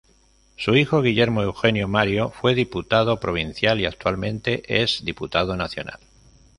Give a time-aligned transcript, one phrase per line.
[0.55, 5.99] Su hijo Guillermo Eugenio Mario fue diputado provincial y actualmente es diputado nacional.